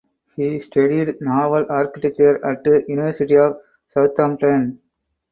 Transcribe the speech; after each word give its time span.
He 0.35 0.57
studied 0.57 1.21
Naval 1.21 1.67
Architecture 1.69 2.43
at 2.43 2.65
University 2.89 3.37
of 3.37 3.57
Southampton. 3.85 4.81